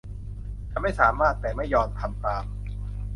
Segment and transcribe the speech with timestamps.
[0.69, 2.43] ฉันไม่สามารถแต่ไม่ยอมทำตาม